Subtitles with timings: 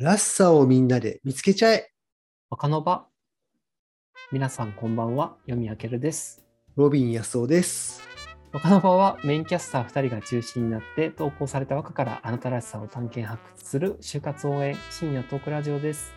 [0.00, 1.90] らしさをみんなで見つけちゃえ。
[2.50, 3.08] 若の場。
[4.30, 6.46] 皆さんこんばんは、読みあけるです。
[6.76, 8.00] ロビン安夫です。
[8.52, 16.12] 若の場はメインキャスター2人が中心になって投稿された和歌からあなたらしさを探検発掘する就活応援深夜トークラジオです。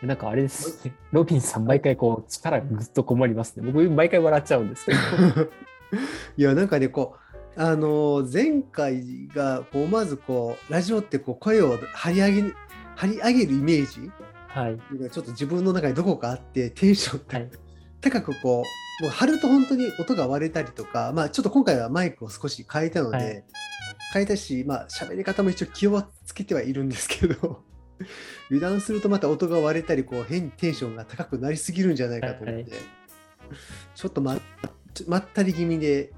[0.00, 0.94] なんかあれですね。
[1.10, 3.68] ロビンさん毎回こう力がぐっとこもりますね。
[3.72, 5.50] 僕毎回笑っちゃうんですけど。
[6.36, 7.19] いや、なんかね、こう、
[7.56, 12.54] あのー前回が、こう、まずこう、ラジオってこう、声を張り上げ、
[12.96, 14.10] 張り上げるイメージ
[14.48, 14.78] はい。
[14.98, 17.50] がちょっと自分の中にどこかあって、テンションはい。
[18.00, 18.62] 高くこ
[19.00, 23.44] う、もう張ると本当に音が割れたりとか、まあちょっと今回はマイクを少し変えたので、はい。
[24.12, 27.62] 変えたし、まあ喋り方も一応気をつけてはいるんですけど、
[28.50, 32.80] 油断するとまた音が割れたり、こう変にテンションが高くなりすぎるんじゃないかと思って、はい
[33.96, 34.38] ちょっとま
[35.08, 36.12] まったり気味で、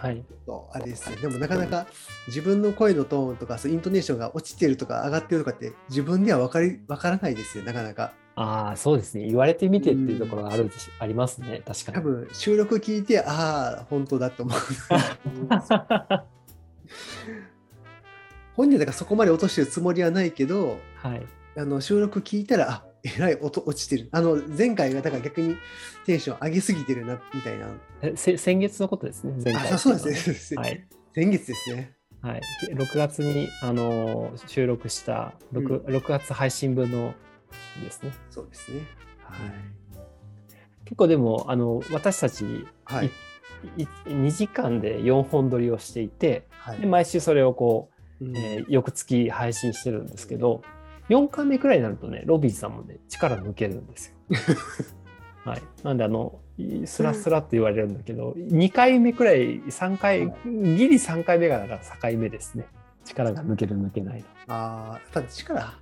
[0.00, 0.24] はい。
[0.72, 1.86] あれですね、でもなかなか
[2.26, 8.14] 自分の声のトーンとか、そうイントネーションが落ちてるとか上がってるとかって自分では分かり分からないですよ、なかなか。
[8.34, 9.26] ああ、そうですね。
[9.26, 11.60] 言われてみてっていうところがあるでしありますね。
[11.66, 11.96] 確かに。
[11.98, 14.58] 多分収録聞いて、ああ、本当だと思う。
[18.56, 21.26] 本人だからそこまで落としてるつもりはないけど、はい。
[21.58, 22.84] あの収録聞いたら、あ
[23.16, 24.08] えらい音落ちてる。
[24.12, 25.56] あの前回がだから逆に
[26.06, 27.68] テンション上げすぎてるなみたいな。
[28.02, 29.34] えせ先月のことですね。
[29.42, 30.86] 前回あそうですねはい。
[31.14, 31.94] 先月ですね。
[32.22, 32.40] はい、
[32.74, 37.14] 6月に、あのー収録した 6,、6月配信分の
[37.82, 38.12] ですね。
[38.28, 38.82] そうですね。
[40.84, 43.10] 結構でもあの私たち、はい。
[43.76, 50.62] い2時間で4本撮りをしていてはいで毎週それをこう、うんえー翌月配信してるんですけど
[51.10, 54.36] 4回目くらいになるとねロビーさんもね力抜けるんですよ。
[55.44, 62.66] はい、なんであのいスラスラって言われるんだけど2回目くらい3回ギリ3回目がだから境目ですね
[63.04, 64.26] 力が抜ける抜けないの。
[64.54, 65.74] ああ、やっぱり力は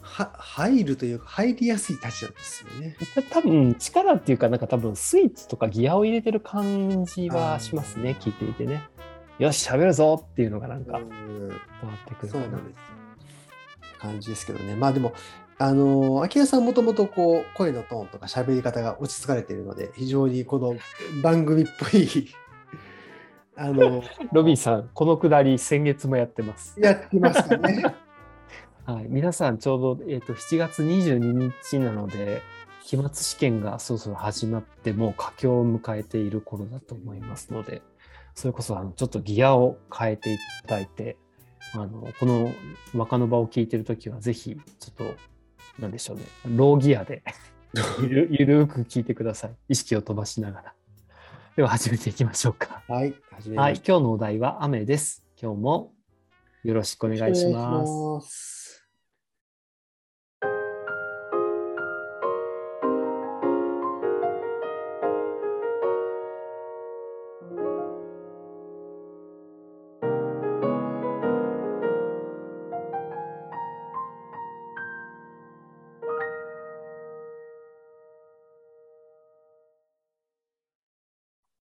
[0.00, 2.96] 入るというか入りやすい立ちなんですよね。
[3.14, 8.82] た多分力っていうかなんか多分スイッチとかギアを入れてる感じはしますね聞いていてね
[9.38, 11.02] よし喋るぞっていうのがなんかわっ
[12.08, 13.07] てくるそうなんです。
[13.98, 14.74] 感じですけどね。
[14.74, 15.12] まあでも、
[15.58, 20.76] あの、秋葉さんもともとこう、声のトーンとか喋り方が落ち着かれているので、非常にこの
[21.22, 22.28] 番組っぽい、
[23.56, 27.84] あの、ロビンさんこのくだり先月もやってます、やってましたね。
[28.86, 32.40] はい、皆さんちょうど、えー、と7月22日なので
[32.82, 37.82] 期末試験がそろそろ始まってもう佳境を迎えている頃だと思いますので
[38.34, 41.18] それこそあのちょっとギアを変えていただいて
[41.74, 42.52] あのこの
[42.94, 45.14] 若の場を聞いてるときはぜひちょっと
[45.80, 46.22] なんでしょうね。
[46.46, 47.22] ローギアで
[48.00, 49.54] ゆるゆるく聞いてください。
[49.68, 50.74] 意識を飛ばしながら。
[51.56, 52.82] では始めていきましょうか。
[52.88, 53.14] はい、
[53.56, 55.24] はい今日のお題は雨です。
[55.40, 55.92] 今日も
[56.64, 58.57] よろしくおた願いします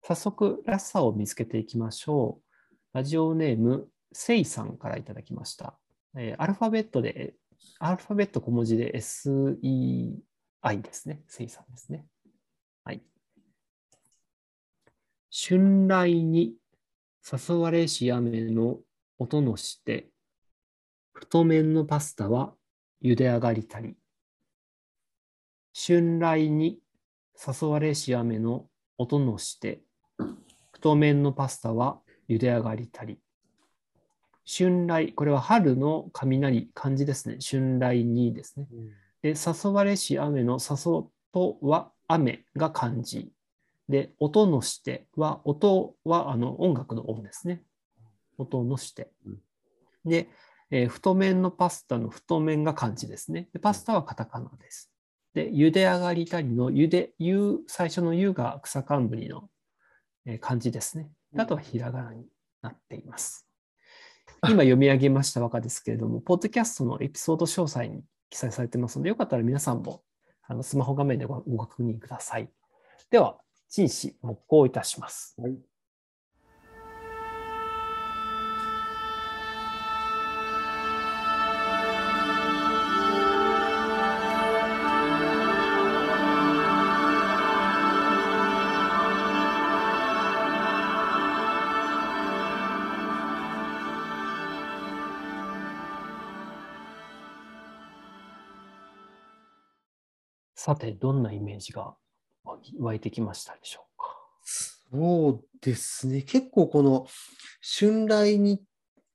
[0.06, 2.58] 早速、らしさを見つけていきましょう。
[2.92, 5.78] ラジオネーム、せいさんからいただきました。
[6.14, 7.36] えーアルファベットで、
[7.78, 11.22] アルファベット小文字で SEI ですね。
[11.26, 12.04] せいさんですね。
[12.84, 13.02] はい。
[15.30, 16.52] 春来に
[17.24, 18.80] 誘われし雨の
[19.18, 20.10] 音のして、
[21.14, 22.52] 太麺のパスタは
[23.02, 23.96] 茹で上がりたり。
[25.74, 26.78] 春来に
[27.34, 29.80] 誘われし雨の音のして、
[30.84, 33.18] 太麺のパスタは茹で上がりたり。
[34.46, 37.38] 春来、これは春の雷、漢字ですね。
[37.40, 38.66] 春来にですね。
[39.22, 43.32] で、誘われし雨の誘とは雨が漢字。
[43.88, 47.62] で、音のしては、音はあの音楽の音ですね。
[48.36, 49.10] 音のして。
[50.04, 50.28] で、
[50.70, 53.48] えー太麺のパスタの太麺が漢字ですね。
[53.54, 54.92] でパスタはカタカナです。
[55.32, 59.53] で、茹で上がりたりの茹で、ゆ最初のゆが草冠のえー
[60.40, 61.10] 漢字ですね。
[61.32, 62.26] であとはひらがなに
[62.62, 63.46] なっています。
[64.42, 70.02] 今読み上げました和歌ですけれども、ポッドキャストのエピソード詳細に記載されてますので、よかったら皆さんも
[70.46, 72.50] あのスマホ画面でごご確認ください。
[73.10, 73.38] では、
[73.68, 75.34] 陳詞木工いたします。
[75.38, 75.56] はい。
[100.66, 101.94] さて、どんなイメージが
[102.78, 104.16] 湧いてきましたでしょうか？
[104.46, 106.22] そうですね。
[106.22, 107.06] 結構この
[107.78, 108.62] 春来に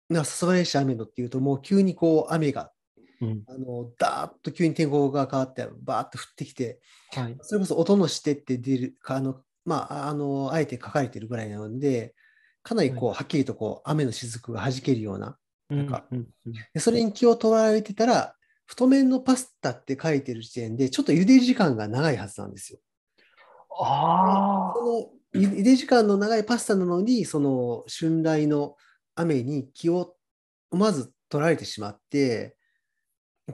[0.09, 2.71] な誘われし雨のっていうと、もう急にこう雨が、
[3.19, 3.43] うん。
[3.47, 6.81] あの、ダーッと急に天候が変わって、バーッと降ってきて、
[7.15, 7.37] はい。
[7.41, 12.13] それこそ音のしてって出るか、あの、まあ、あの、あえて書かれてるぐらいなので、
[12.61, 15.35] かなりこう、はっきりとこう、雨の雫が弾けるような、
[15.67, 18.35] なんかうんうんでそれに気を取られてたら、
[18.69, 22.79] 太麺のパスタって書いてる時点で、ちょっと茹で時間が長いはずなんですよ。
[23.81, 24.73] ああ。
[24.75, 28.75] そのゆ茹で時間の長いパスタなのに、その春来の
[29.15, 30.13] 雨に気を
[30.69, 32.55] 思わず取られてしまって、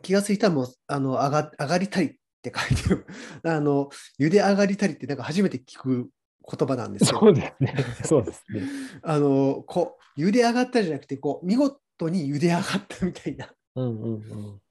[0.01, 2.09] 気がついたらもうあの上が上がりたいっ
[2.41, 3.07] て書いてる。
[3.43, 3.89] あの
[4.19, 6.09] 茹で上がりたりってなんか初めて聞く
[6.45, 7.19] 言葉なんですよ。
[7.21, 7.75] そうですね。
[8.03, 8.63] そうですね。
[9.01, 13.49] あのこう茹で上がったじゃなくてこう見事に茹で上がったみたいな。
[13.75, 14.61] うんうんうん。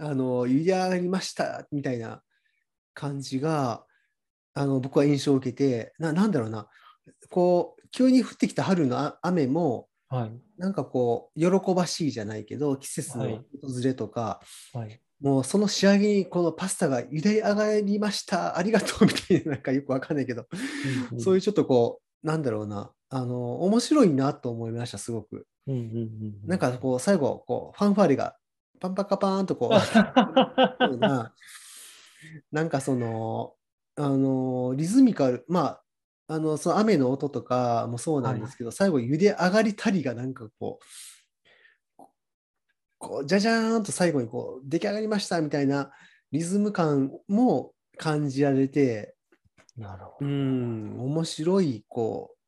[0.00, 2.22] あの茹で上がりましたみたいな
[2.94, 3.84] 感じが
[4.54, 6.68] あの僕は印象を受けてななんだろうな
[7.30, 10.32] こう急に降ってきた春のあ雨もはい。
[10.56, 14.40] なんかこう喜ばしいじゃないけど季節のはい訪れとか、
[14.72, 15.00] はい。
[15.20, 20.46] もうその仕上げにこのパスタが茹で上がりましたありがとうみたいななんかよくわかんないけど、
[21.18, 25.46] そういうちょっとこうなんだろうなあの面白いなと思いましたすごく。
[25.66, 25.82] うんうんう
[26.44, 26.46] ん。
[26.46, 28.36] なんかこう最後こうファンファーレが
[28.80, 29.70] パンパカパーンとこ
[30.90, 31.34] うな、
[32.52, 33.54] なんかその、
[33.96, 35.84] あの、リズミカル、まあ、
[36.34, 40.78] あの、その雨の音とかもそうなんですけど、最後、茹で上がりたりがなんかこ
[41.98, 42.02] う、
[42.98, 45.90] こう、じゃじゃーんと最後にこう、出来上がりましたみたいな
[46.30, 49.14] リズム感も感じられて、
[49.76, 50.26] なるほど。
[50.26, 52.38] うん、面白い、こう、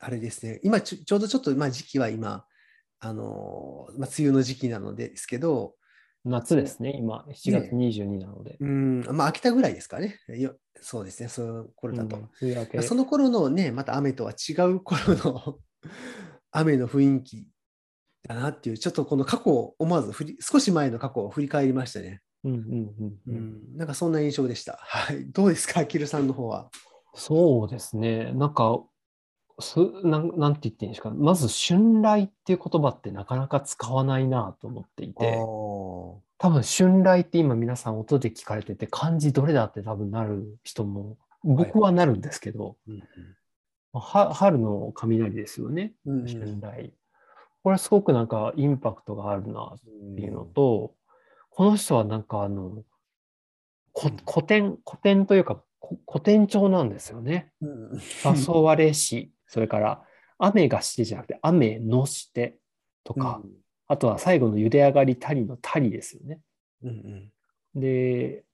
[0.00, 0.60] あれですね。
[0.62, 2.44] 今ちょ、ちょうどちょっと、まあ時期は今、
[2.98, 5.74] あの、まあ、梅雨の時期なのでですけど、
[6.24, 8.56] 夏ですね、今、7月22なので。
[8.60, 10.18] うん、まあ、秋田ぐらいですかね。
[10.28, 12.16] よそうですね、そういう頃だと。
[12.16, 15.58] うんその頃のね、また雨とは違う頃の
[16.52, 17.46] 雨の雰囲気
[18.28, 22.20] だなっていう、ちょっとこの過去を思わず振り、少し前の過去を振り返りましたね。
[22.44, 24.78] うんうんうんううんん、なんかそんな印象でした。
[24.82, 25.26] はい。
[25.30, 26.70] どうですか、アキルさんの方は。
[27.14, 28.32] そうですね。
[28.34, 28.82] なんか、
[29.60, 31.10] すなんなんて言っていいんですか？
[31.10, 43.02] まず、春来っていう言葉ってなかなか使わないなと思っていて、多分、春来って今皆さん音で聞かれてて、漢字どれだって多分なる人も、僕はなるんですけど、うん
[43.92, 46.26] まあは春の雷ですよね、うんうん。
[46.28, 46.92] 春来。
[47.64, 50.94] これすごくなんかインパクトがあるなっていうのと、
[51.50, 52.84] この人はなんかあの、
[53.94, 57.50] 古典、古典というか、こ古典調なんですよね。
[57.60, 58.00] うん。
[58.24, 60.02] 誘われし、それから
[60.38, 62.56] 雨がしてじゃなくて雨のして
[63.04, 63.42] とか、
[63.88, 66.40] あとは最後の茹で上がりたりのたりですよね。
[66.82, 67.32] うんうん
[67.80, 68.44] で、うん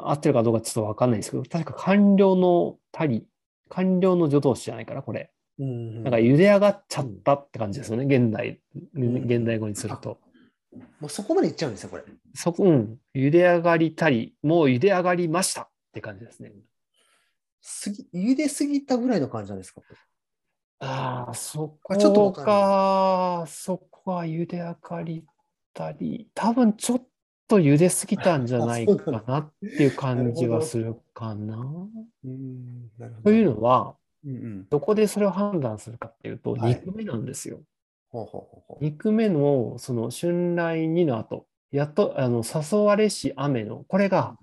[0.00, 3.26] 合ってるかどうかちょっとわかんないですけど、確か完了のたり、
[3.68, 5.30] 完了の助動詞じゃないかな、これ。
[5.58, 8.60] うんうんなんか茹で上がっちゃったって感じですよね、現代、
[8.98, 10.18] ん現代語にすると。
[11.00, 12.04] もうそこまでいっちゃうんですよ、これ。
[12.34, 16.52] そこ、うん、茹で上がりたり、もう茹で上がりましたって感じですね。
[17.60, 19.82] すぎ茹ですぎたぐらいの感じなんですか、
[20.80, 25.24] ああ、そこちょっとわかそこは茹で上がり
[25.74, 27.02] たり、多分ちょっ
[27.48, 31.56] と茹ですぎたんじゃないかなっていう感じはするかな。
[32.24, 34.66] うんなるほどというのは、うんうん。
[34.68, 37.60] どこでそれを判断するかっていうと、はい2句目なんですよ。
[38.10, 38.84] ほうほうほうほう。
[38.84, 44.36] 2句目のその春来2の後、やっとあの誘われし雨の、これが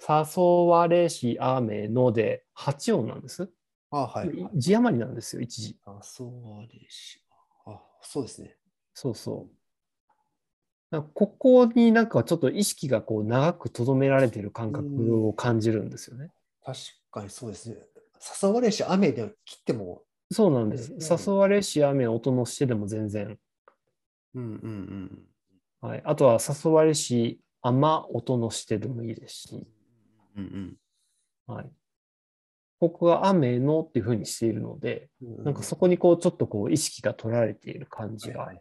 [0.00, 3.50] 誘われし雨ので8音なんです。
[3.90, 4.28] あはい。
[4.28, 5.76] はい字余りなんですよ、一字。
[5.86, 7.20] あ、そうでし。
[7.66, 8.56] あ、そうですね。
[8.94, 9.58] そうそう。
[11.14, 16.30] ここになんかちょっと意識がこう長く留められている感覚を感じるんですよね。
[16.64, 16.78] 確
[17.10, 17.76] かにそうですね。
[18.42, 20.02] 誘われし雨で切っても、
[20.32, 20.92] そうなんです。
[20.92, 23.38] うん誘われし雨音のしてでも全然。
[24.34, 25.22] うんうん
[25.80, 26.02] はい。
[26.04, 29.66] あとは誘われし雨音のしてでもいいですし。
[30.36, 30.44] うん。
[30.44, 30.76] うん
[31.46, 31.70] はい。
[32.80, 35.44] ここが雨のっていうふうにしているので、うん。
[35.44, 38.60] なんかそこにこうちょっとこう意識が取られている感じがある。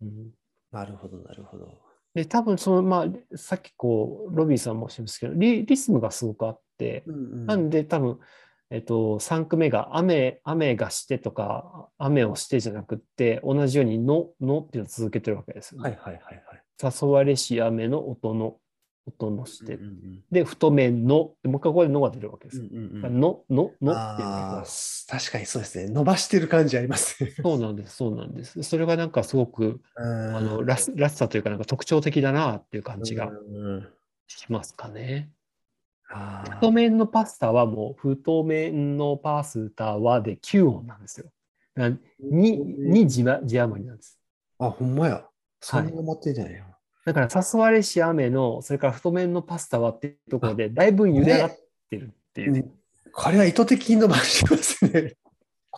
[0.00, 0.30] うん
[0.72, 1.68] なるほど、なるほど。
[2.14, 8.18] で、多分その、まあ、さっきこう、ロビーさんもおっしゃいますけど、リリズムがすごくあって、うんうんなんで多分、
[8.70, 15.90] えっと、3句目が雨、雨がしてとか、雨をしてじゃなくって、同じようにの、のっていうのを続けてるわけですよね。
[15.90, 16.62] はいはいはいはい。
[16.82, 18.56] 誘われし雨の音の、
[19.06, 19.74] 音のして。
[19.74, 22.68] うんうんで、太麺の、でもう一回ここでのが出るわけですよ。
[22.70, 24.16] うんうんうんの、の、のっていうのあ
[24.56, 25.90] がー確かにそうですね。
[25.92, 27.30] 伸ばしてる感じありますね。
[27.42, 28.62] そうなんです、そうなんです。
[28.62, 33.88] それがなんかすごく、ああの、らしらしさというか、なんか特徴的だなっていう感じがうん
[34.26, 35.30] しますかね。
[36.54, 41.26] 太麺のパスタはもう太麺のパスタはで9音なんですよ。
[41.74, 44.18] だからにに字は字余りなんです。
[44.58, 45.26] あ、ほんまや。
[45.60, 46.64] そんな思ってんじゃないよ。
[47.04, 51.58] だから誘われし雨の、それから太麺のパスタはっていうところで、だいぶ茹で上がっ
[51.90, 52.54] てるっていう。
[52.54, 52.72] うん
[53.12, 55.16] これは意図的に伸ばしてますね。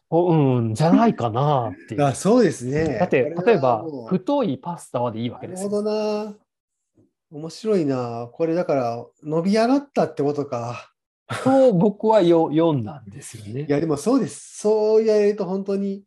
[0.08, 2.04] おうん、じゃないかなっていう。
[2.04, 2.98] あ、そうですね。
[2.98, 5.70] だって、例えば太いパスタはでいいわけですよ。
[5.70, 6.36] なるほどな。
[7.32, 8.28] 面白いな。
[8.32, 10.92] これだから、伸び上がったってことか。
[11.42, 13.66] と僕はよ読んだんですよね い。
[13.68, 14.58] や、でもそうです。
[14.58, 16.04] そう言われると本当に、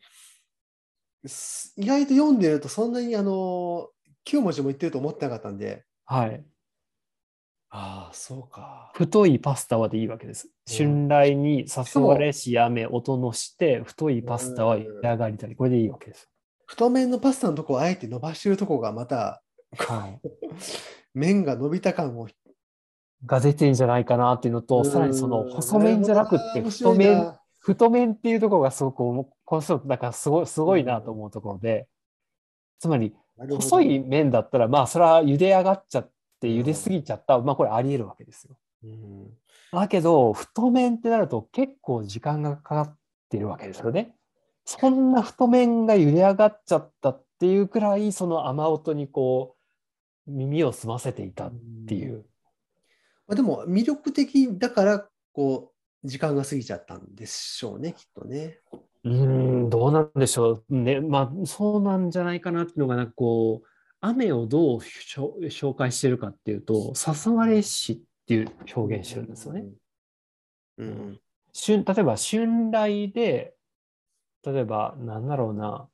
[1.26, 3.90] す意外と読んでるとそんなにあの、
[4.28, 6.44] 9文字も言ってると思ってなかったんで、はい。
[7.70, 8.92] ああ、そうか。
[8.94, 10.50] 太いパスタはでいいわけです。
[10.68, 11.66] 春来に
[11.96, 16.30] 誘われし雨音のして、太いパスタは茹で上がりたり、これでいいわけです。
[16.66, 19.42] 太麺のパスタのとこをあえて伸ばしてるとこがまた、
[19.78, 20.22] はい。
[21.14, 22.28] 麺が伸びた感を。
[23.26, 31.88] が出てるんじゃないかなっていうのと、さらにそのうん細麺じゃなくって、太麺、太麺っていうところがすごくこの人、だからすごい、すごいなと思うところで、
[32.80, 38.58] つまり、細い麺だったら、まあ、それは茹で上がっちゃって、茹ですぎちゃった、まあ、これあり得るわけですよ。
[38.84, 39.38] うん
[39.72, 42.98] だけど、太麺ってなると結構時間がかかっ
[43.30, 44.16] てるわけですよね。
[44.66, 49.56] そんな太麺が茹で上がっちゃったっていうくらい、その雨音にこ
[50.28, 51.54] う、耳を澄ませていたっ
[51.88, 52.26] ていう。
[53.28, 58.60] まあ、でも魅力的だから、こう、時間が過ぎちゃったんでしょうね、きっとね。
[59.08, 61.00] うーん、どうなんでしょうね。
[61.00, 63.68] まあ、そうなんじゃないかなっていうのが、なんかこう、
[64.02, 69.66] 雨をどうしょ紹介してるかっていうと、誘われしっていう表現してるんですよね。
[70.78, 71.20] うん。
[71.68, 73.56] 例えば、春来で、
[74.46, 75.90] 例えば、なんだろうな、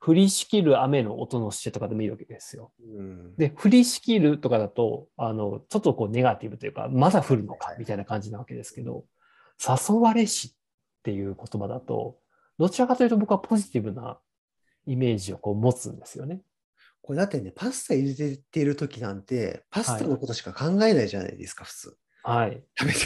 [0.00, 2.72] 降りしきる雨の音のしてとかでもいいわけですよ。
[2.80, 9.04] うんで、降りしきるとかだと、あの、ちょっとこうネガティブというか、まだ降るのかみたいな感じなわけですけど、
[9.58, 12.18] 誘われしっていう言葉だと、
[12.58, 14.18] どちらかというと僕はポジティブな
[14.86, 16.42] イメージをこう持つんですよね。
[17.02, 21.96] これだってね、パスタ茹でてる時なんて、パスタのことしか考えないじゃないですか、普通。
[22.24, 22.64] はい。
[22.76, 22.98] 食べて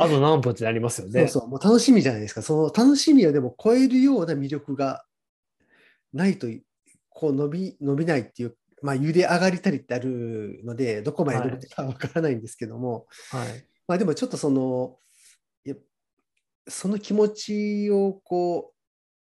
[0.00, 1.28] あと何分ってなりますよね。
[1.28, 2.42] そうそう、もう楽しみじゃないですか。
[2.42, 5.04] その楽しみをでも超えるような魅力が
[6.12, 6.48] ないと、
[7.10, 13.64] こう伸び、伸びないっていう、まあ、茹で上がりたりってあるので、どこまで伸びてるかわからないんですけども、はい。
[13.86, 14.98] まあでもちょっとその、
[16.66, 18.73] その気持ちをこう、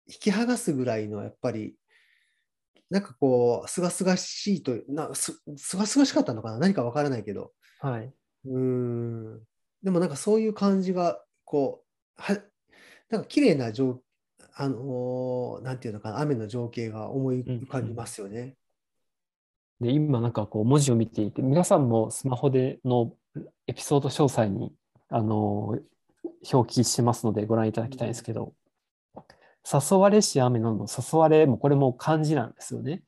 [0.08, 1.75] 引き剥がすぐらいの、やっぱり、
[2.89, 6.60] なんかこう、すがすがしいと、なすすがすがしかったのかな？
[6.60, 8.13] 何かわからないけど、はい。
[8.46, 9.39] うーん。
[9.84, 11.84] でもなんかそういう感じが、こ
[12.17, 12.38] う、は、
[13.10, 14.01] なんか綺麗な情、
[14.53, 18.55] あのーなんていうのかな、雨の情景が思い浮かびますよね。
[19.79, 23.13] で、今なんかこう文字を見ていて、皆さんもスマホでの
[23.67, 24.74] エピソード詳細に、
[25.10, 25.79] あの、
[26.51, 28.53] 表記してますのでご覧いただきたいんですけど、
[29.65, 33.03] 誘われし雨なの誘われもこれも漢字なんですよね。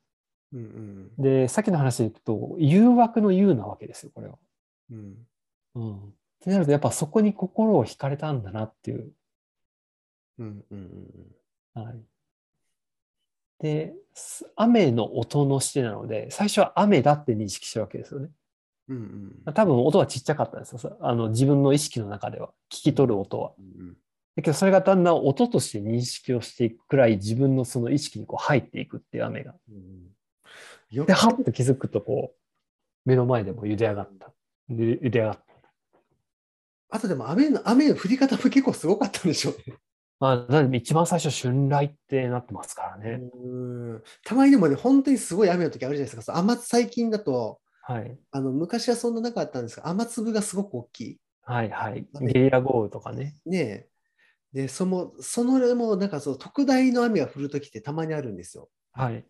[0.54, 4.38] うんで、さっきの話でいくと、誘惑の誘なわけですよ、これは。
[4.92, 5.28] うん。
[5.76, 5.84] うん。
[5.84, 5.98] うん。
[5.98, 9.12] ってなると、やっぱそこに心を惹かれたんだなっていう。
[10.38, 10.78] うんうん
[11.76, 12.04] うんはい。
[13.60, 18.30] で、す雨の音のしてなので、最初は雨だって認識してるわけですよね。
[18.90, 18.98] うん
[19.46, 20.78] うん多分音はちっちゃかったんですよ。
[20.78, 22.50] さあの自分の意識の中では。
[22.70, 23.54] 聞き取る音は。
[23.58, 23.98] うん
[24.36, 29.54] だけど、それがだんだん音として認識をしていくくらい自分のその意識にこう入っていくっていう雨が。
[29.70, 30.14] うん
[30.90, 34.32] よで、くはっと気づくとこう、目の前でも茹で上がった。
[34.70, 35.44] で茹で上がった。
[36.90, 39.78] あとでも雨の、雨の降り方も結構すごかったんでしょうね。
[40.20, 43.20] まあ、一番最初、春来ってなってますからね。
[43.34, 43.48] う
[43.96, 46.22] んたまにでもね、本当にすごい雨の時あるじゃないですか。
[46.22, 48.18] そう雨最近だと、はい。
[48.32, 51.20] あの昔はそんななかったんですが、雨粒がすごく大きい。
[51.42, 52.08] はいはい。
[52.14, 53.36] 雨ゲリラ豪雨とかね。
[53.46, 53.90] ねえ。
[54.54, 58.70] で、その、そのもなんかそう、特大の雨が降るときってたまにあるんですよ。
[58.92, 59.26] はい。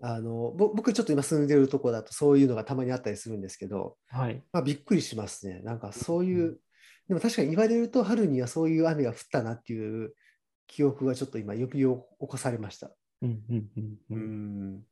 [0.00, 4.42] あの、ぼ僕ちょっと今住んでるとこだとそういうのがたまにあったりするんですけど、はい。
[4.52, 5.60] まあびっくりしますね。
[5.62, 6.60] なんかそういう、
[7.08, 10.14] でも確かに言われると春にはそういう雨が降ったなっていう
[10.66, 12.90] 記憶がちょっと今呼び起こされました。
[13.22, 14.74] うんうんうんううん。
[14.74, 14.86] ん。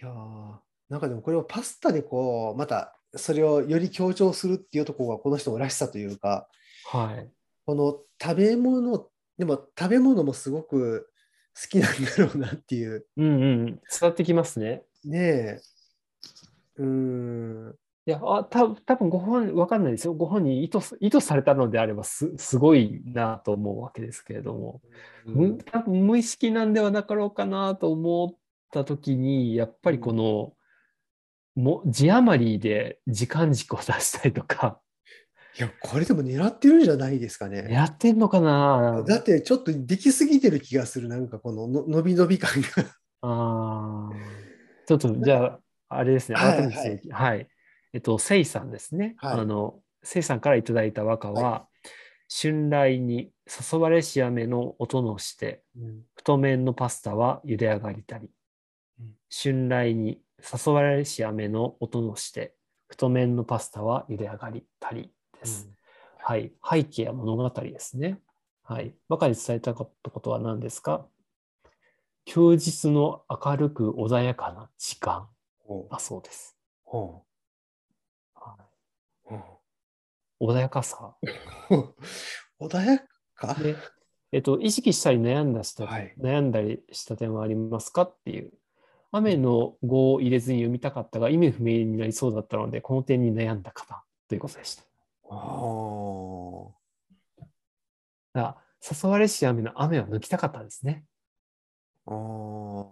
[0.00, 0.54] いやー
[0.88, 6.48] なんかでもこれをパスタでこう、またそれをより強調するっていうところがこの人のらしさというか、
[6.90, 7.30] はい。
[7.66, 11.10] この食べ物、でも食べ物もすごく
[11.60, 13.06] 好きなんだろうなっていう。
[13.16, 13.66] うんうん。
[13.66, 14.84] 伝わってきますね。
[15.04, 15.60] ねえ。
[16.76, 17.74] うーん。
[18.06, 20.14] いや、あ、た多分ご本、わかんないですよ。
[20.14, 24.80] ご本人意図す、意図されたのであればす、すごいなと思うわけですけれども、
[25.24, 28.38] む多分無意識なんではなかろうかなと思っ
[28.70, 30.52] たときに、やっぱりこの、
[31.60, 34.80] も字余りで時間軸を出したりとか、
[35.58, 37.66] いや、これでも狙ってるんじゃないですかね。
[37.70, 39.02] やってんのかな？
[39.06, 42.68] だってちょっとできすぎてる気がする、なんかこのの伸び伸び感が。
[43.22, 44.86] あー。
[44.86, 47.48] ちょっと、じゃあ、あれですね、はい改めて、はい、
[47.94, 49.14] えっと、せいさんですね。
[49.16, 49.40] はい。
[49.40, 51.66] あの、せいさんからいただいた和歌は、
[52.28, 53.32] 春来に
[53.72, 56.00] 誘われし雨の音のして、うん。
[56.16, 58.28] 太麺のパスタは茹で上がりたり。
[59.00, 59.14] うん。
[59.30, 62.54] 春来に誘われし雨の音のして、
[62.88, 65.68] 太麺のパスタは茹で上がりたりです。
[66.18, 66.52] はい。
[66.68, 68.18] 背景や物語ですね。
[68.64, 68.94] はい。
[69.08, 71.06] 和歌に伝えたかったことは何ですか？
[72.24, 75.28] 休日の明るく穏やかな時間
[75.90, 76.56] だそうです。
[76.84, 77.22] ほ
[78.34, 81.14] はうほうい、穏やかさ。
[82.60, 82.98] 穏や
[83.36, 83.54] か？
[83.54, 83.76] で、
[84.32, 88.52] えっと、意識したり悩んだした、はい悩んだりした点はありますかっていう。
[89.12, 94.85] 雨の語を入れずに読みたかったが、意味不明になりそうだったので、この点に悩んだ方ということでした。
[95.30, 96.70] あー
[98.32, 98.56] だから
[99.02, 101.04] 誘われし雨の雨を抜きたかったんですね。
[102.06, 102.86] あー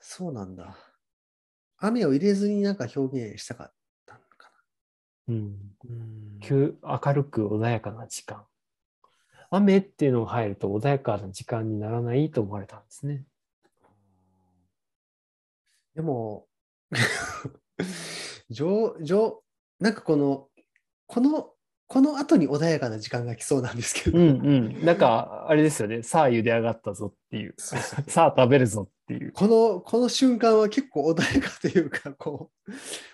[0.00, 0.76] そうなんだ。
[1.78, 3.72] 雨を入れずになんか表現したかっ
[4.06, 4.50] たのか
[5.28, 5.52] うん。
[5.52, 5.56] な。
[5.84, 8.44] うん急明るく穏やかな時間。
[9.50, 13.24] 雨っていうのが入ると穏やかな時間にならないと思われたんですね。
[15.94, 16.48] でも、
[18.50, 19.42] 上、上、
[19.82, 20.46] なんかこの、
[21.06, 21.50] この、
[21.88, 24.18] この後に穏やかな時間が来そうなんですけど。
[24.18, 24.30] うんう
[24.80, 24.84] ん。
[24.84, 26.02] なんか、あれですよね。
[26.02, 27.54] さあ茹で上がったぞっていう。
[27.58, 29.32] そうそう さあ食べるぞっていう。
[29.32, 32.50] この、この瞬間は結構穏やかというか、こ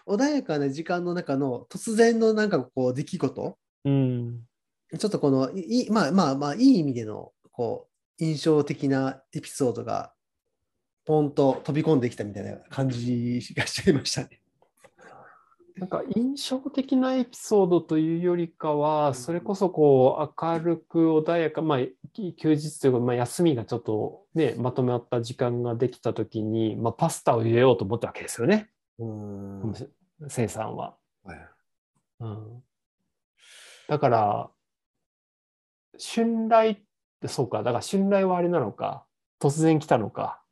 [0.06, 4.46] う、穏やかな時間の中の突然のなんかこう出来事、うん。
[4.96, 7.88] ちょっとこの、いいまあまあまあ、いい意味での、こ
[8.20, 10.12] う、印象的なエピソードが、
[11.04, 14.42] ポンと飛び込んできたみたいな感じがしちゃいましたね。
[15.78, 21.78] なんか印象的なエピソードというよりかは、それこそこう明るく穏やか、まあ、
[22.12, 29.74] き休日というか、まあ、休みがちょっとね、まとまった時間ができたときに、まあ、パスタを入れようと思ったわけですよね、うーん。
[30.76, 30.96] は。
[32.20, 32.62] うん、
[33.88, 34.50] だから、
[35.98, 36.78] 春来っ
[37.20, 39.06] てそうか、だから春来はあれなのか、
[39.40, 40.42] 突然来たのか。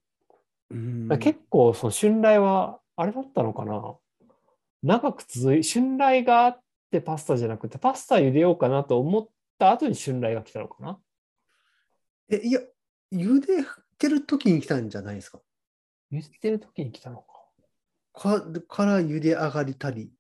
[0.70, 1.08] うん。
[1.08, 3.96] だから結構その春来はあれだったのかな
[4.87, 6.61] 長く続い春来があっ
[6.92, 10.99] てパスタじゃなくてパスタ茹でようかなと思った後に春来が来たのかな
[12.29, 12.61] え、いや、
[13.12, 13.64] 茹で
[13.99, 15.40] てる時に来たんじゃないですか？
[16.12, 17.25] 茹でてる時に来たのか。
[18.14, 20.12] かから茹で上がりたり。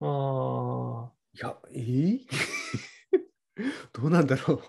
[0.00, 1.76] あいや、え？
[1.76, 2.20] ー
[3.92, 4.56] どうなんだろう。
[4.58, 4.62] ー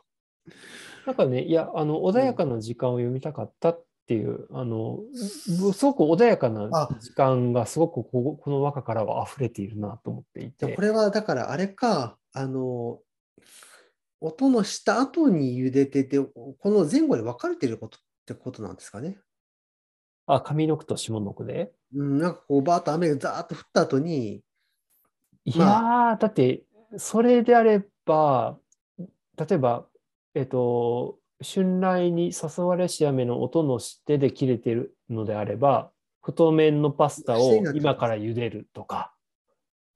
[1.05, 10.81] なんかね、いや、あの穏やかな時間を読みたかったっていう、あのすごく穏やかな時間がすごくここの和歌からは溢れているなと思っていてこ。
[10.81, 12.99] れはだからあれか、あの、
[14.19, 19.17] 音のした後に茹でてて、この前後で分かれてることってことなんですかね？
[20.27, 21.71] あ、上の句と下の句で。
[21.95, 24.43] うん、なんかこう、バーッと雨がザーッと降った後に、
[25.43, 26.63] いやー、だって、
[26.97, 28.57] それであれば、
[28.99, 29.87] 例えば、
[30.35, 39.13] えっと、春来に誘われし雨の音のしてで切れてるのであれば、太麺のパスタを今から茹でるとか、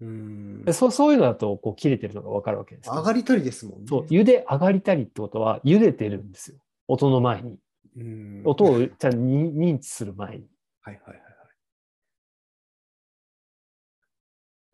[0.02, 3.86] うん、でそうそういうのだとこう切れてるのがわかるわけですよ、上がりたりですもんね。
[3.88, 6.58] そう、茹で上がりたりってことは、茹でてるんですよ。
[6.88, 7.58] 音の前に。
[7.98, 10.48] うん音をちゃんと認認知する前に。
[10.82, 11.24] はいはいはいは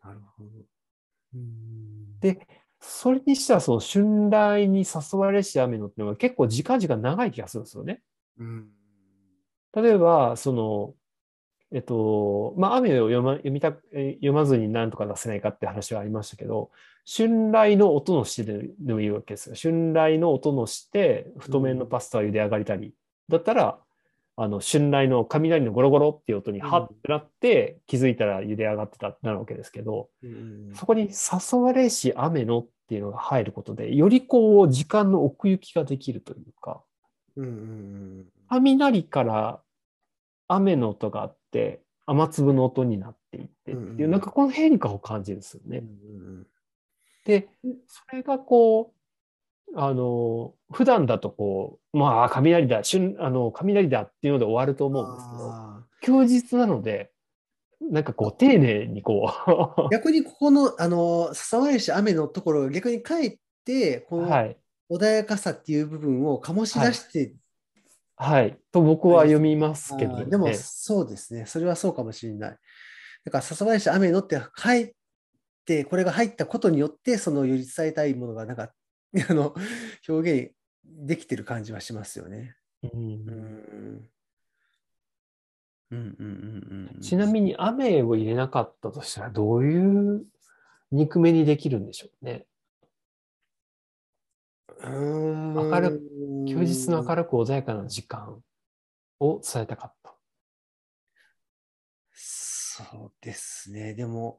[0.04, 0.08] い。
[0.08, 0.50] なるほど。
[2.20, 2.46] で、
[2.82, 8.02] それにしては、その春来に誘われし雨のっていうのは結構時間時間長い気がするんですよね。
[8.38, 8.68] うん。
[9.72, 10.94] 例えば、その、
[11.70, 16.70] えっと、まあ、雨を読ま読みたえ読まずに何とか出せないかって話はありましたけど、
[17.06, 19.54] 春来の音のしてででもいいわけですよ。
[19.54, 22.94] 春来の音のして、太麺のパスタを茹で上がりたり、
[23.28, 23.78] だったら、
[24.42, 36.82] あの、春来の雷のゴロゴロっていう音にハッてなって、気づいたら茹で上がってたってなるわけですけど、うんそこに誘われし雨のっていうのが入ることで、よりこう、時間の奥行きができるというか、
[38.48, 39.60] 雷から
[40.48, 45.84] 雨の音があって、雨粒の音になっていってっていう、なんかこの変化を感じるんですよね。
[47.24, 47.48] で、
[47.86, 49.01] それがこう、
[49.74, 57.10] あの、普段だとこう、まあ、雷だ、瞬あの雷だっていうので終わると思うんですけど、あ休日なので、
[57.80, 64.56] なんかこう、丁寧にこー 逆にここの、あの、誘われし雨のところが逆にかえって、こう、のはい、
[64.90, 67.34] 穏やかさっていう部分を醸し出して
[68.16, 68.58] はい。
[68.70, 70.26] と僕は読みますけど、ね。
[70.26, 71.46] でも、そうですね。
[71.46, 72.58] それはそうかもしれない。
[73.24, 74.92] だから、笹林雨のって入っ
[75.64, 78.72] て、これが入ったことによって、そのより伝えたいものが、なんか、
[79.28, 79.54] あの、
[80.08, 80.52] 表現
[80.84, 82.56] できてる感じはしますよね。
[82.82, 84.10] うんうん。
[85.90, 87.00] うんうんうんうん。
[87.00, 90.24] ちなみに雨を入れなかったとしたらどういう
[90.90, 92.46] 憎めにできるんでしょうね。
[94.82, 96.02] 明明る
[96.48, 98.42] 休日の明るく穏やかな時間
[99.20, 100.14] を伝えたかった。
[102.12, 103.94] そうですね。
[103.94, 104.38] でも、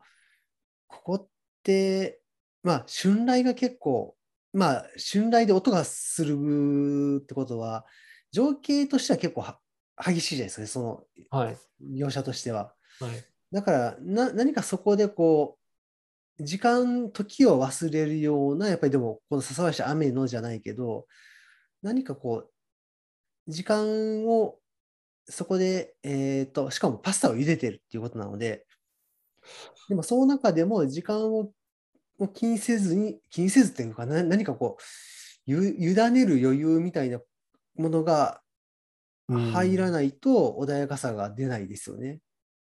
[0.87, 1.27] ここっ
[1.63, 2.19] て、
[2.63, 4.15] まあ、春雷が結構、
[4.53, 7.85] まあ、春雷で音がするってことは、
[8.31, 9.59] 情景としては結構は
[9.97, 11.57] 激しいじゃないですかね、そのはい。
[11.99, 12.73] 描写としては。
[12.99, 13.23] はい。
[13.51, 15.57] だから、な、何かそこでこ
[16.39, 21.07] う、時間、時を忘れるような、やっぱりでも、この笹林雨のじゃないけど、
[21.81, 24.59] 何かこう、時間を
[25.27, 28.65] そこで、えっと、しかもパスタを茹でてるっていうことなので、
[29.89, 31.51] でもその中でも時間を
[32.19, 34.83] を気にせずに、気にせずっていうかな、何かこう、
[35.45, 37.19] ゆ委ねる余裕みたいな
[37.75, 38.41] ものが
[39.27, 39.91] 入らい。
[39.91, 42.19] ないと穏やかさが出ないですよね。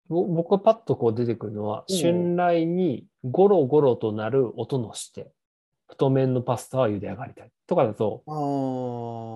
[0.08, 5.32] ぼ僕がパッとこう出てくるのは、うん春雷にゴロゴロとなる音のして、
[5.88, 7.52] 太麺のパスタは茹で上がりたい。
[7.68, 8.24] とかだと。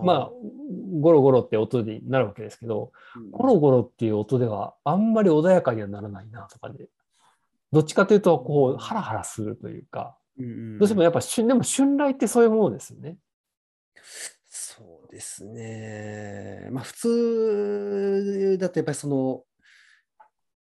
[0.04, 0.32] まあ、
[1.00, 6.88] ゴロゴロって音になるわけですけど、うんゴロゴロっていう音ではあんまり穏やかにはならないなとかで、
[7.74, 13.18] どっちかというと、こう、ハラハラするというか、うんうんどうしてもやっぱ春、でも春雷ってそういうものですよね。
[14.48, 16.68] そうですね。
[16.72, 19.44] まあ普通だとやっぱりその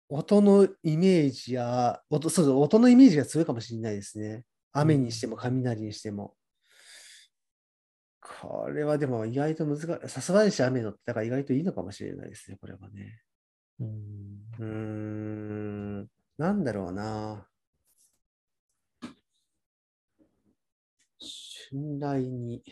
[0.09, 4.44] 音のイメージや音、そうそう音のイメージが強いかもしれないですね。
[4.72, 6.35] 雨にしても雷にしても。
[8.20, 10.09] これはでも意外と難しい。
[10.09, 13.20] 笹林雨のってだから意外といいのかもしれないですね、これはね。
[13.81, 13.88] うん
[14.59, 14.64] うー
[16.03, 17.47] ん、なんだろうな。
[21.21, 22.64] 春雷に。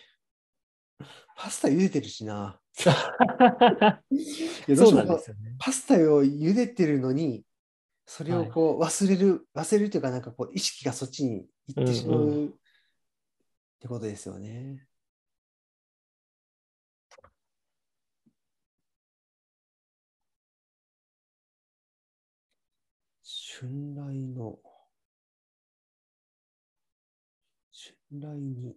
[1.36, 2.60] パスタ茹でてるしな。
[2.74, 2.94] そう
[4.94, 5.56] なんですよね。
[5.58, 7.44] パスタを茹でてるのに、
[8.06, 12.50] それをこう忘れる、忘れるというか、なんかこう意識がそっちに行ってしまうんうっ
[13.80, 14.86] てことですよね。
[23.60, 24.58] 春雷の、
[27.70, 28.74] 春雷に、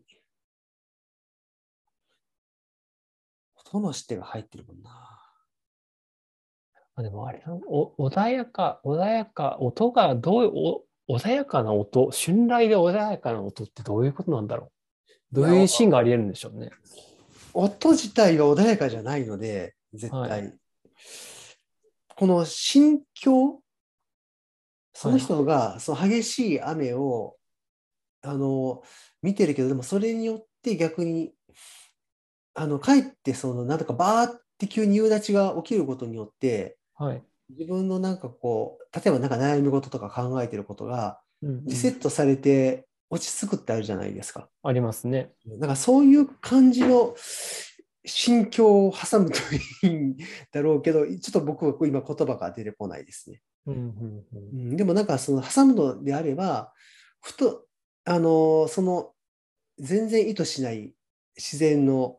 [3.56, 4.92] 音のしてが入ってるもんな。
[6.96, 10.52] あでもあれなお、穏やか、穏やか、音がどういう、
[11.08, 14.70] お穏やかな音、春雷で穏やかな音ってどういうことなんだろ
[15.32, 16.72] うどういうシーンがあり得るんでしょうね。
[17.54, 20.30] 音自体が穏やかじゃないので、絶対。
[20.30, 20.54] はい
[22.16, 23.63] この心境、
[24.94, 27.36] その人がその激しい雨を、
[28.22, 28.84] あの、
[29.22, 31.34] 見てるけど、でもそれによって逆に、
[32.54, 37.24] あの、かえってその、なんとかバーって急に夕立ちが起きることによって、はい。
[37.50, 44.48] 自分のなんかこう、例えばなんか悩み事とか考えてることが、うんうんリセットされて落ち着くってあるじゃないですか。
[44.64, 45.34] ありますね。
[45.46, 47.16] なんかそういう感じの
[48.06, 49.38] 心境を挟むと
[49.86, 50.18] いいん
[50.52, 53.42] だろうけど、ちょっと僕は今言葉が出てこないですね。
[53.66, 56.74] うんうんうんうん、でもなんかその挟むのであれば、
[57.22, 57.66] ふと、
[58.06, 59.12] あのその
[59.80, 60.94] 全然意図しない
[61.38, 62.18] 自然の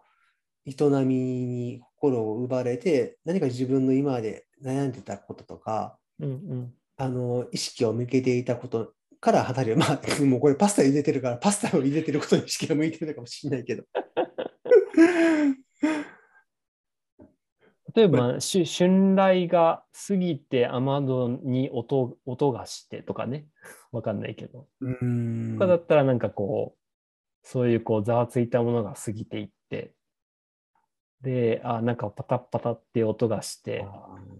[0.66, 9.76] 営みに心を奪われて、何か自分の今まで悩んでたこととか、うんうんあの意識を向けていたことから離れる。
[9.78, 13.84] まあ、 もうこれパスタ茹でてるから、パスタを茹でてることに意識が向いてるのかもしれないけど。
[17.94, 23.46] 例えば、し春雷が過ぎて雨戸に音音がしてとかね。
[23.92, 24.66] わかんないけど。
[24.80, 25.54] うん。
[25.54, 26.78] とかだったらなんかこう、
[27.46, 29.94] そういうこうざわついたものが過ぎていって、
[31.20, 33.86] で、あ、なんかパタッパタって音がして、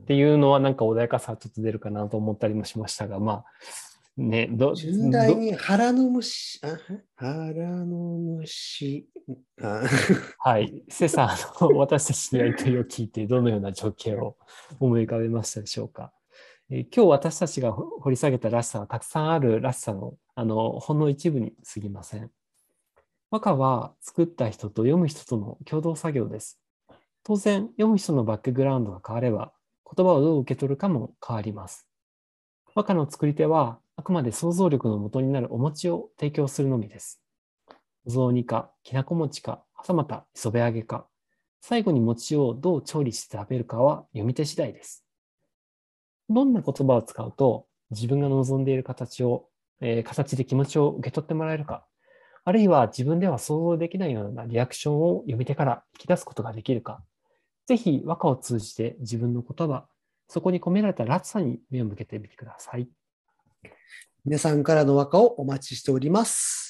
[0.03, 3.45] っていうのはなんか穏やかさちょっと出るかなと思ったりもしましたが、まあ、
[4.17, 6.79] ね、ど、順大どに腹の虫、あ
[7.17, 7.53] 腹
[7.85, 7.97] の
[8.39, 9.09] 虫、
[9.61, 9.83] あ
[10.39, 14.37] はい、セサーの 私たちのやりとりを聞いて、どのような情景を
[14.79, 16.13] 思い浮かべましたでしょうか。
[16.71, 22.31] えー今日私たちがほ掘り下げたらしさはたくさんあるらしさのあのほんの一部に過ぎません。
[23.31, 26.61] 和歌は作った人と読む人との共同作業です。
[27.25, 29.53] 当然、読む人のバックグラウンドが変われば、
[29.97, 31.89] 言葉をどう受け取るかも変わります。
[32.75, 37.21] 和歌の作り手は、あくまで想像力の元になるお餅を提供するのみです。
[38.07, 41.07] お雑煮か、きなこ餅か、はたまた磯辺揚げか、
[41.61, 45.05] 最後に餅をどう調理して食べるかは読み手次第です。
[46.29, 49.49] どんな言葉を使うと自分が望んでいる形を、
[49.81, 51.87] えー形で気持ちを受け取ってもらえるか、
[52.45, 57.03] あるいは自分では想像できないようなリアクションを読み手から引き出すことができるか、
[57.67, 59.87] ぜひ和歌を通じて自分の言葉、
[60.29, 62.89] そこに込められた落差に目を向けてみてください。
[64.25, 66.65] 皆さんからの和歌をお待ちしております。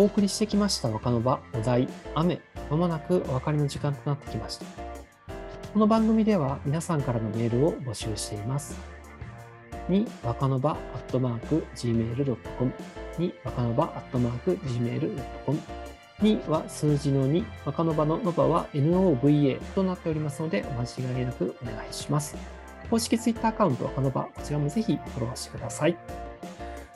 [0.00, 4.79] お送りしてきました若の場お題雨まもなくお別れの時間となってきました
[5.72, 8.76] この番組では皆さんからのメールを募集しています。
[9.88, 10.78] に若の場アッ
[11.12, 12.72] トマーク gmail.com
[13.18, 15.60] に若の場アットマーク gmail.com
[16.22, 22.36] には数字の2若の場のノバは NOVA となっておりますのでお間違いなくお願いします。
[22.90, 25.96] 公式ツイッターアカウント若の場こちらもぜひフォローしてください。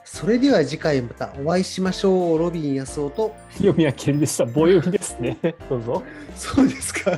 [0.04, 2.38] それでは次回またお会いしましょう。
[2.38, 3.36] ロビン安夫と。
[3.52, 4.44] 読み分けりでした。
[4.44, 5.38] 棒読みですね。
[5.70, 6.02] どうぞ。
[6.34, 7.16] そうですか。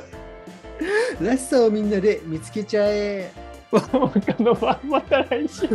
[1.21, 3.31] らしさをみんなで見つけちゃえ。
[4.85, 5.69] また来週